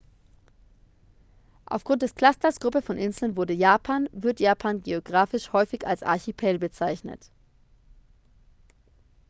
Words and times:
"aufgrund 1.65 2.01
des 2.01 2.15
clusters/gruppe 2.15 2.81
von 2.81 2.97
inseln 2.97 3.35
wurde 3.37 3.53
japan 3.53 4.09
wird 4.13 4.39
japan 4.39 4.81
geografisch 4.81 5.53
häufig 5.53 5.85
als 5.85 6.01
"archipel" 6.01 6.57
bezeichnet. 6.57 7.29